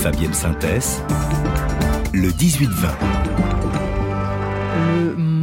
Fabienne 0.00 0.32
Synthèse, 0.32 1.02
le 2.12 2.30
18-20 2.30 2.68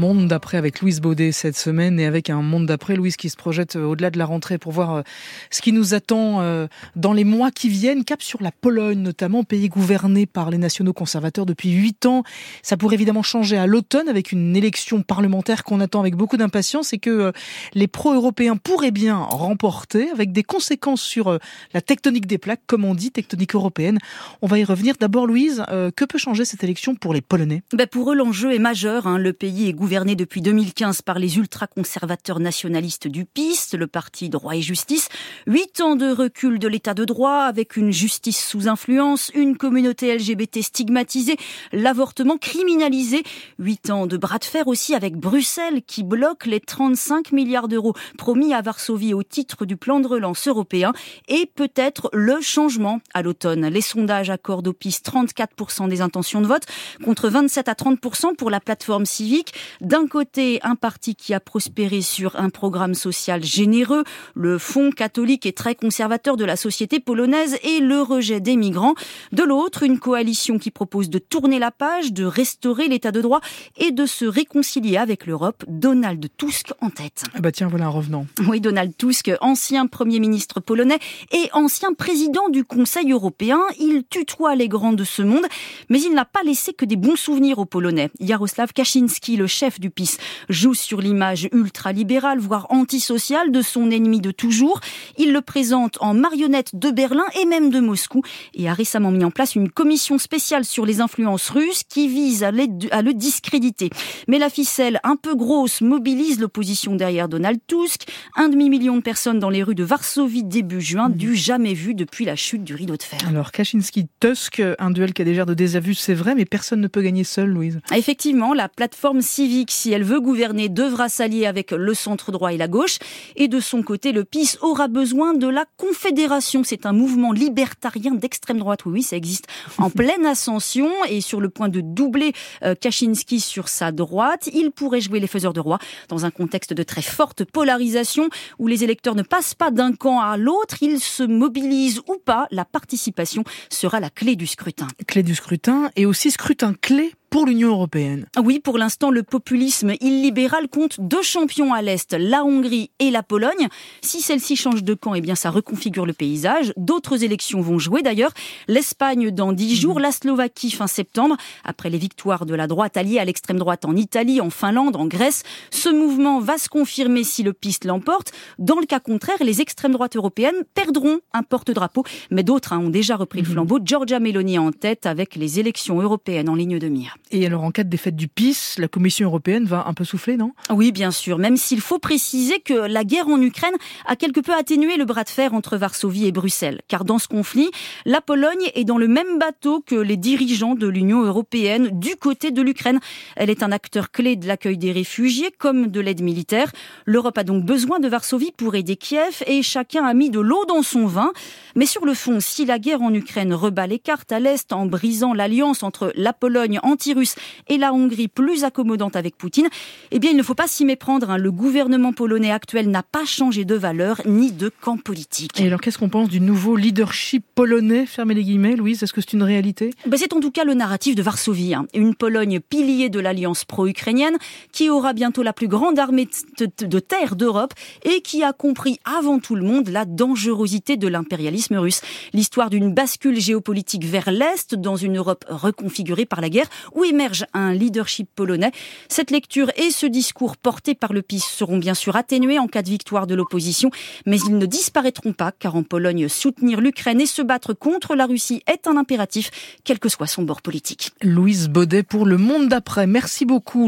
monde 0.06 0.28
d'après 0.28 0.58
avec 0.58 0.82
Louise 0.82 1.02
Baudet 1.02 1.32
cette 1.32 1.58
semaine 1.58 2.00
et 2.00 2.06
avec 2.06 2.30
un 2.30 2.44
monde 2.44 2.68
d'après, 2.68 2.96
Louise, 2.96 3.16
qui 3.16 3.30
se 3.30 3.36
projette 3.36 3.76
euh, 3.76 3.86
au-delà 3.86 4.12
de 4.12 4.20
la 4.20 4.26
rentrée 4.26 4.60
pour 4.60 4.72
voir 4.72 4.94
euh, 4.94 5.02
ce 5.50 5.62
qui 5.62 5.72
nous 5.72 5.96
attend 5.96 6.42
euh, 6.42 6.68
dans 6.96 7.12
les 7.12 7.24
mois 7.24 7.50
qui 7.50 7.70
viennent. 7.70 8.04
Cap 8.04 8.22
sur 8.22 8.44
la 8.44 8.52
Pologne, 8.52 9.00
notamment, 9.00 9.44
pays 9.44 9.68
gouverné 9.68 10.28
par 10.28 10.52
les 10.52 10.60
nationaux 10.60 10.94
conservateurs 10.94 11.48
depuis 11.48 11.72
huit 11.72 12.06
ans. 12.06 12.24
Ça 12.62 12.78
pourrait 12.78 12.96
évidemment 12.96 13.24
changer 13.24 13.58
à 13.58 13.66
l'automne 13.66 14.08
avec 14.08 14.32
une 14.32 14.56
élection 14.56 15.02
parlementaire 15.02 15.64
qu'on 15.64 15.82
attend 15.82 16.02
avec 16.02 16.16
beaucoup 16.16 16.38
d'impatience 16.38 16.94
et 16.94 17.00
que 17.00 17.32
les 17.74 17.88
pro-européens 17.88 18.58
pourraient 18.58 18.92
bien 18.92 19.18
remporter 19.18 20.10
avec 20.12 20.32
des 20.32 20.44
conséquences 20.44 21.02
sur 21.02 21.40
la 21.74 21.82
tectonique 21.82 22.28
des 22.28 22.38
plaques, 22.38 22.62
comme 22.68 22.86
on 22.86 22.94
dit, 22.94 23.12
tectonique 23.12 23.56
européenne. 23.56 23.98
On 24.44 24.48
va 24.48 24.60
y 24.60 24.64
revenir. 24.64 24.96
D'abord, 25.00 25.26
Louise, 25.26 25.64
que 25.96 26.06
peut 26.06 26.20
changer 26.20 26.46
cette 26.46 26.64
élection 26.64 26.94
pour 26.96 27.14
les 27.14 27.22
Polonais? 27.22 27.64
Ben 27.74 27.88
Pour 27.88 28.12
eux, 28.12 28.16
l'enjeu 28.16 28.54
est 28.54 28.60
majeur. 28.60 29.08
Hein. 29.08 29.18
Le 29.26 29.34
pays 29.34 29.68
est 29.68 29.74
gouverné 29.74 30.16
depuis 30.16 30.44
2015 30.44 31.02
par 31.02 31.18
les 31.18 31.40
ultra-conservateurs 31.40 32.40
nationalistes 32.40 33.08
du 33.08 33.26
PIS, 33.26 33.76
le 33.76 33.88
parti 33.88 34.30
Droit 34.30 34.56
et 34.56 34.62
Justice. 34.62 35.10
Huit 35.48 35.82
ans 35.82 35.96
de 35.96 36.12
recul 36.12 36.60
de 36.60 36.68
l'état 36.68 36.94
de 36.94 37.06
droit 37.06 37.40
avec 37.40 37.76
une 37.76 37.90
justice 37.90 38.46
sous 38.46 38.68
influence, 38.68 39.32
une 39.34 39.58
communauté 39.58 40.16
LGBT 40.16 40.62
stigmatisée, 40.62 41.38
l'avortement 41.74 42.38
criminalisé. 42.38 43.24
Huit 43.58 43.90
ans 43.90 44.06
de 44.06 44.16
bras 44.16 44.38
de 44.38 44.44
fer 44.44 44.68
aussi 44.68 44.94
avec 44.94 45.16
Bruxelles 45.16 45.82
qui 45.82 46.04
bloque 46.04 46.46
les 46.46 46.60
35 46.60 47.32
milliards 47.32 47.68
d'euros 47.68 47.96
promis 48.20 48.54
à 48.54 48.62
Varsovie 48.62 49.16
au 49.16 49.24
titre 49.24 49.66
du 49.66 49.76
plan 49.76 50.02
de 50.02 50.08
relance 50.08 50.48
européen 50.48 50.94
et 51.28 51.48
peut-être 51.48 52.12
le 52.14 52.42
changement 52.42 53.02
à 53.16 53.24
l'automne. 53.24 53.70
Les 53.70 53.82
sondages 53.82 54.30
accordent 54.30 54.68
au 54.68 54.74
PIS 54.74 55.00
34% 55.04 55.90
des 55.90 56.02
intentions 56.02 56.42
de 56.42 56.46
vote 56.48 56.68
contre 57.04 57.28
27 57.28 57.70
à 57.70 57.74
30% 57.74 58.36
pour 58.36 58.52
la 58.52 58.60
plateforme 58.60 59.08
civique. 59.16 59.54
D'un 59.82 60.08
côté, 60.08 60.60
un 60.64 60.76
parti 60.76 61.16
qui 61.16 61.34
a 61.34 61.40
prospéré 61.40 62.02
sur 62.02 62.36
un 62.36 62.50
programme 62.50 62.94
social 62.94 63.44
généreux, 63.44 64.04
le 64.34 64.58
Fonds 64.58 64.92
catholique 64.92 65.46
et 65.46 65.54
très 65.54 65.76
conservateur 65.76 66.38
de 66.38 66.46
la 66.46 66.56
société 66.56 67.00
polonaise 67.00 67.58
et 67.64 67.80
le 67.80 68.02
rejet 68.02 68.40
des 68.40 68.56
migrants. 68.58 68.96
De 69.32 69.44
l'autre, 69.44 69.84
une 69.84 70.00
coalition 70.00 70.58
qui 70.58 70.72
propose 70.72 71.10
de 71.10 71.20
tourner 71.20 71.60
la 71.60 71.72
page, 71.72 72.12
de 72.12 72.26
restaurer 72.26 72.88
l'état 72.88 73.12
de 73.12 73.22
droit 73.22 73.42
et 73.78 73.92
de 73.92 74.06
se 74.06 74.26
réconcilier 74.26 74.98
avec 74.98 75.26
l'Europe. 75.26 75.64
Donald 75.68 76.26
Tusk 76.38 76.74
en 76.82 76.90
tête. 76.90 77.24
Ah 77.34 77.42
bah 77.42 77.52
tiens, 77.52 77.68
voilà 77.68 77.86
un 77.86 77.90
revenant. 77.90 78.26
Oui, 78.48 78.60
Donald 78.60 78.96
Tusk, 78.98 79.32
ancien 79.42 79.88
Premier 79.88 80.20
ministre 80.20 80.60
polonais 80.60 81.00
et 81.32 81.50
ancien 81.54 81.94
président 81.94 82.50
du 82.50 82.64
Conseil 82.64 83.12
européen. 83.12 83.62
Il 83.80 84.04
tutoie 84.10 84.56
les 84.56 84.68
grands 84.68 84.94
de 84.94 85.04
ce 85.04 85.22
monde, 85.22 85.46
mais 85.90 86.02
il 86.02 86.14
n'a 86.14 86.26
pas 86.26 86.44
laissé 86.44 86.74
que 86.74 86.86
des 86.86 86.96
bons 86.96 87.16
souvenirs 87.16 87.60
aux 87.60 87.66
Polonais. 87.66 88.10
Jaroslav 88.20 88.74
Kaczynski, 88.74 89.05
le 89.38 89.48
chef 89.48 89.80
du 89.80 89.90
PIS, 89.90 90.18
joue 90.50 90.74
sur 90.74 91.00
l'image 91.02 91.48
ultra-libérale, 91.52 92.40
voire 92.40 92.68
antisociale 92.70 93.52
de 93.52 93.62
son 93.62 93.92
ennemi 93.92 94.20
de 94.20 94.32
toujours. 94.32 94.80
Il 95.18 95.32
le 95.32 95.42
présente 95.42 95.98
en 96.02 96.14
marionnette 96.14 96.76
de 96.76 96.92
Berlin 96.92 97.26
et 97.40 97.46
même 97.46 97.70
de 97.70 97.80
Moscou 97.80 98.22
et 98.54 98.68
a 98.70 98.74
récemment 98.74 99.12
mis 99.12 99.24
en 99.24 99.32
place 99.32 99.56
une 99.56 99.70
commission 99.70 100.18
spéciale 100.18 100.66
sur 100.66 100.86
les 100.86 101.02
influences 101.02 101.50
russes 101.50 101.84
qui 101.88 102.08
vise 102.08 102.44
à, 102.44 102.52
le 102.52 103.14
discréditer. 103.14 103.90
Mais 104.28 104.40
la 104.40 104.50
ficelle 104.50 105.00
un 105.04 105.16
peu 105.16 105.36
grosse 105.36 105.82
mobilise 105.82 106.40
l'opposition 106.40 106.96
derrière 106.96 107.30
Donald 107.30 107.60
Tusk. 107.68 108.08
Un 108.36 108.50
demi-million 108.50 108.98
de 108.98 109.02
personnes 109.02 109.40
dans 109.40 109.50
les 109.50 109.64
rues 109.64 109.76
de 109.76 109.84
Varsovie 109.84 110.44
début 110.44 110.82
juin, 110.82 111.10
du 111.10 111.36
jamais 111.36 111.74
vu 111.74 111.94
depuis 111.94 112.26
la 112.26 112.36
chute 112.36 112.64
du 112.64 112.76
rideau 112.76 112.98
de 112.98 113.04
fer. 113.04 113.20
Alors 113.28 113.52
Kaczynski-Tusk, 113.52 114.62
un 114.80 114.92
duel 114.92 115.14
qui 115.14 115.22
a 115.22 115.26
déjà 115.26 115.46
de 115.46 115.54
désavus, 115.54 115.96
c'est 115.96 116.14
vrai, 116.14 116.36
mais 116.36 116.46
personne 116.46 116.82
ne 116.82 116.88
peut 116.88 117.02
gagner 117.02 117.24
seul, 117.24 117.50
Louise. 117.50 117.80
Effectivement, 117.94 118.54
la 118.54 118.70
plateforme 118.86 119.24
civique 119.24 119.72
si 119.72 119.92
elle 119.92 120.04
veut 120.04 120.20
gouverner, 120.20 120.70
devra 120.70 121.10
s'allier 121.10 121.48
avec 121.48 121.72
le 121.72 121.96
centre 121.96 122.32
droit 122.32 122.54
et 122.54 122.58
la 122.58 122.68
gauche. 122.68 123.00
Et 123.36 123.48
de 123.48 123.60
son 123.60 123.82
côté, 123.82 124.12
le 124.12 124.24
PIS 124.24 124.58
aura 124.62 124.88
besoin 124.88 125.34
de 125.34 125.48
la 125.48 125.66
Confédération. 125.78 126.62
C'est 126.64 126.86
un 126.86 126.94
mouvement 126.94 127.32
libertarien 127.32 128.14
d'extrême 128.14 128.60
droite. 128.60 128.86
Oui, 128.86 128.92
oui, 128.94 129.02
ça 129.02 129.16
existe 129.16 129.48
en 129.80 129.90
pleine 130.02 130.28
ascension 130.28 130.92
et 131.10 131.20
sur 131.22 131.42
le 131.42 131.50
point 131.50 131.68
de 131.68 131.82
doubler 131.82 132.34
euh, 132.62 132.76
Kaczynski 132.76 133.40
sur 133.40 133.70
sa 133.70 133.92
droite. 133.92 134.52
Il 134.54 134.70
pourrait 134.70 135.02
jouer 135.02 135.20
les 135.20 135.26
faiseurs 135.26 135.54
de 135.54 135.62
roi 135.62 135.80
dans 136.08 136.24
un 136.24 136.30
contexte 136.30 136.74
de 136.74 136.84
très 136.84 137.02
forte 137.02 137.44
polarisation 137.44 138.30
où 138.60 138.68
les 138.68 138.84
électeurs 138.84 139.16
ne 139.16 139.24
passent 139.24 139.56
pas 139.56 139.72
d'un 139.72 139.94
camp 139.94 140.20
à 140.20 140.38
l'autre. 140.38 140.78
Ils 140.82 141.00
se 141.00 141.24
mobilisent 141.24 142.02
ou 142.08 142.18
pas. 142.24 142.46
La 142.52 142.66
participation 142.66 143.44
sera 143.72 144.00
la 144.00 144.12
clé 144.12 144.36
du 144.36 144.46
scrutin. 144.46 144.86
Clé 145.08 145.24
du 145.24 145.34
scrutin 145.34 145.90
et 145.96 146.06
aussi 146.06 146.30
scrutin 146.30 146.76
clé 146.80 147.16
pour 147.30 147.46
l'Union 147.46 147.70
européenne. 147.70 148.26
Oui, 148.42 148.60
pour 148.60 148.78
l'instant, 148.78 149.12
le 149.12 149.24
populisme 149.24 149.94
illibéral 150.02 150.68
compte 150.68 151.00
deux 151.00 151.22
champions 151.22 151.74
à 151.74 151.82
l'Est, 151.82 152.14
la 152.18 152.44
Hongrie 152.44 152.92
et 153.00 153.12
la 153.12 153.24
Pologne. 153.24 153.68
Si 154.02 154.22
celle-ci 154.22 154.56
change 154.56 154.84
de 154.84 154.94
camp, 154.94 155.16
eh 155.16 155.22
bien, 155.22 155.36
ça 155.36 155.50
reconfigure 155.50 156.06
le 156.06 156.14
paysage. 156.14 156.74
D'autres 156.78 157.24
élections 157.24 157.62
vont 157.62 157.80
jouer 157.80 158.02
d'ailleurs. 158.02 158.32
L'Espagne 158.68 159.32
dans 159.32 159.54
dix 159.54 159.76
mhm. 159.76 159.82
jours, 159.82 160.00
la 160.00 160.12
Slovaquie 160.12 160.72
fin 160.72 160.88
septembre. 160.88 161.38
Après 161.64 161.90
les 161.90 161.98
victoires 161.98 162.46
de 162.46 162.56
la 162.56 162.68
droite 162.68 162.98
alliée 162.98 163.20
à 163.20 163.26
l'extrême 163.26 163.58
droite 163.58 163.86
en 163.86 163.96
Italie, 163.96 164.42
en 164.42 164.50
Finlande, 164.50 164.96
en 164.96 165.06
Grèce, 165.06 165.44
ce 165.72 165.90
mouvement 165.90 166.40
va 166.40 166.58
se 166.58 166.70
confirmer 166.70 167.24
si 167.24 167.44
le 167.44 167.54
PIS 167.54 167.80
l'emporte. 167.86 168.32
Dans 168.60 168.80
le 168.80 168.86
cas 168.86 169.00
contraire, 169.00 169.38
les 169.42 169.62
extrêmes 169.62 169.94
droites 169.94 170.16
européennes 170.16 170.64
perdront 170.74 171.20
un 171.34 171.44
porte-drapeau. 171.44 172.04
Mais 172.32 172.44
d'autres 172.44 172.74
hein, 172.74 172.80
ont 172.80 172.90
déjà 172.90 173.16
repris 173.16 173.42
le 173.42 173.48
mhm. 173.48 173.54
flambeau. 173.54 173.80
Giorgia 173.84 174.20
Meloni 174.20 174.58
en 174.58 174.72
tête 174.72 175.06
avec 175.06 175.36
les 175.36 175.60
élections 175.60 176.02
européennes 176.02 176.50
en 176.50 176.56
ligne 176.56 176.80
de 176.80 176.88
mire. 176.88 177.18
Et 177.32 177.44
alors, 177.46 177.64
en 177.64 177.72
cas 177.72 177.84
de 177.84 177.90
défaite 177.90 178.16
du 178.16 178.28
PIS, 178.28 178.76
la 178.78 178.88
Commission 178.88 179.28
européenne 179.28 179.66
va 179.66 179.88
un 179.88 179.96
peu 179.96 180.04
souffler, 180.04 180.38
non? 180.38 180.52
Oui, 180.70 180.92
bien 180.92 181.10
sûr, 181.10 181.40
même 181.40 181.58
s'il 181.58 181.82
faut 181.82 181.98
préciser 181.98 182.60
que 182.60 182.74
la 182.74 183.04
guerre 183.04 183.28
en 183.30 183.42
Ukraine 183.42 183.74
a 184.06 184.16
quelque 184.16 184.42
peu 184.42 184.54
atténué 184.54 184.96
le 184.96 185.06
bras 185.06 185.24
de 185.24 185.30
fer 185.30 185.56
entre 185.56 185.76
Varsovie 185.76 186.28
et 186.28 186.32
Bruxelles. 186.32 186.82
Car 186.88 187.04
dans 187.04 187.18
ce 187.18 187.28
conflit, 187.28 187.72
la 188.06 188.22
Pologne 188.22 188.70
est 188.76 188.84
dans 188.84 189.00
le 189.00 189.08
même 189.08 189.40
bateau 189.40 189.82
que 189.82 189.96
les 189.96 190.18
dirigeants 190.18 190.76
de 190.76 190.88
l'Union 190.88 191.24
européenne 191.24 191.90
du 192.00 192.16
côté 192.16 192.52
de 192.52 192.62
l'Ukraine. 192.62 193.00
Elle 193.36 193.50
est 193.50 193.64
un 193.64 193.72
acteur 193.72 194.12
clé 194.12 194.36
de 194.36 194.48
l'accueil 194.48 194.78
des 194.78 194.92
réfugiés 194.92 195.50
comme 195.58 195.88
de 195.88 196.00
l'aide 196.00 196.22
militaire. 196.22 196.72
L'Europe 197.06 197.40
a 197.40 197.44
donc 197.44 197.66
besoin 197.66 198.00
de 198.00 198.08
Varsovie 198.08 198.52
pour 198.56 198.76
aider 198.76 198.98
Kiev 198.98 199.42
et 199.48 199.64
chacun 199.64 200.06
a 200.06 200.14
mis 200.14 200.30
de 200.30 200.40
l'eau 200.40 200.64
dans 200.66 200.84
son 200.84 201.08
vin. 201.08 201.34
Mais 201.76 201.88
sur 201.88 202.06
le 202.06 202.14
fond, 202.14 202.40
si 202.40 202.66
la 202.66 202.78
guerre 202.78 203.02
en 203.02 203.14
Ukraine 203.14 203.54
rebat 203.54 203.88
les 203.88 204.00
cartes 204.00 204.32
à 204.32 204.40
l'Est 204.40 204.72
en 204.74 204.86
brisant 204.86 205.34
l'alliance 205.34 205.82
entre 205.82 206.14
la 206.16 206.32
Pologne 206.32 206.80
anti 206.84 207.15
russe 207.16 207.36
et 207.68 207.78
la 207.78 207.94
Hongrie 207.94 208.28
plus 208.28 208.64
accommodante 208.64 209.16
avec 209.16 209.38
Poutine, 209.38 209.68
eh 210.12 210.20
bien, 210.20 210.32
il 210.32 210.38
ne 210.38 210.44
faut 210.44 210.56
pas 210.56 210.68
s'y 210.68 210.86
méprendre. 210.86 211.32
Hein. 211.32 211.38
Le 211.38 211.52
gouvernement 211.52 212.14
polonais 212.14 212.52
actuel 212.52 212.90
n'a 212.90 213.04
pas 213.04 213.26
changé 213.26 213.66
de 213.66 213.76
valeur 213.76 214.22
ni 214.26 214.52
de 214.52 214.70
camp 214.70 214.98
politique. 214.98 215.60
Et 215.60 215.68
alors, 215.68 215.82
qu'est-ce 215.82 215.98
qu'on 215.98 216.10
pense 216.10 216.30
du 216.30 216.42
nouveau 216.42 216.76
leadership 216.76 217.44
polonais? 217.56 218.06
Fermez 218.06 218.34
les 218.34 218.44
guillemets, 218.44 218.76
Louise. 218.76 219.02
Est-ce 219.02 219.14
que 219.14 219.22
c'est 219.22 219.34
une 219.34 219.44
réalité? 219.44 219.92
Ben, 220.06 220.18
C'est 220.18 220.34
en 220.34 220.40
tout 220.40 220.52
cas 220.52 220.64
le 220.64 220.74
narratif 220.74 221.16
de 221.16 221.22
Varsovie. 221.22 221.74
Hein. 221.74 221.88
Une 221.94 222.14
Pologne 222.16 222.60
pilier 222.60 223.10
de 223.10 223.20
l'alliance 223.20 223.66
pro-ukrainienne 223.66 224.38
qui 224.72 224.90
aura 224.90 225.14
bientôt 225.14 225.44
la 225.44 225.54
plus 225.54 225.68
grande 225.68 225.98
armée 225.98 226.28
de 226.60 227.00
terre 227.00 227.36
d'Europe 227.36 227.74
et 228.04 228.22
qui 228.22 228.44
a 228.44 228.54
compris 228.54 229.00
avant 229.06 229.40
tout 229.40 229.56
le 229.56 229.64
monde 229.64 229.90
la 229.90 230.06
dangerosité 230.06 230.98
de 230.98 231.08
l'impérialisme 231.08 231.78
russe. 231.78 232.02
L'histoire 232.34 232.70
d'une 232.70 232.94
bascule 232.94 233.40
géopolitique 233.40 234.06
vers 234.06 234.32
l'Est 234.32 234.76
dans 234.76 234.96
une 234.96 235.18
Europe 235.18 235.46
reconfigurée 235.48 236.26
par 236.26 236.42
la 236.42 236.50
guerre 236.50 236.68
où 236.94 237.04
émerge 237.06 237.46
un 237.54 237.74
leadership 237.74 238.30
polonais. 238.36 238.72
Cette 239.10 239.32
lecture 239.32 239.72
et 239.78 239.92
ce 239.92 240.06
discours 240.06 240.58
porté 240.58 240.96
par 240.96 241.14
le 241.14 241.22
PiS 241.22 241.42
seront 241.42 241.78
bien 241.78 241.94
sûr 241.94 242.16
atténués 242.16 242.60
en 242.60 242.68
cas 242.68 242.82
de 242.82 242.90
victoire 242.90 243.28
de 243.28 243.36
l'opposition, 243.36 243.92
mais 244.26 244.38
ils 244.40 244.58
ne 244.58 244.66
disparaîtront 244.66 245.34
pas 245.34 245.52
car 245.52 245.76
en 245.76 245.84
Pologne, 245.84 246.28
soutenir 246.30 246.82
l'Ukraine 246.82 247.22
et 247.22 247.26
se 247.26 247.42
battre 247.42 247.74
contre 247.74 248.16
la 248.16 248.26
Russie 248.26 248.64
est 248.68 248.88
un 248.88 248.98
impératif, 248.98 249.52
quel 249.84 250.00
que 250.00 250.10
soit 250.10 250.28
son 250.28 250.44
bord 250.44 250.62
politique. 250.62 251.12
Louise 251.22 251.70
Baudet 251.70 252.04
pour 252.04 252.26
Le 252.26 252.38
Monde 252.38 252.68
d'après. 252.68 253.08
Merci 253.08 253.46
beaucoup. 253.46 253.88